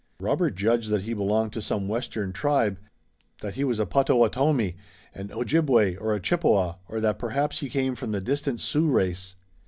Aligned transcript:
Robert 0.19 0.55
judged 0.55 0.89
that 0.89 1.03
he 1.03 1.13
belonged 1.13 1.53
to 1.53 1.61
some 1.61 1.87
western 1.87 2.33
tribe, 2.33 2.79
that 3.41 3.53
he 3.53 3.63
was 3.63 3.79
a 3.79 3.85
Pottawatomie, 3.85 4.75
an 5.13 5.29
Ojibway 5.31 5.95
or 5.95 6.15
a 6.15 6.19
Chippewa 6.19 6.77
or 6.89 6.99
that 6.99 7.19
perhaps 7.19 7.59
he 7.59 7.69
came 7.69 7.93
from 7.93 8.11
the 8.11 8.19
distant 8.19 8.59
Sioux 8.59 8.87
race. 8.89 9.35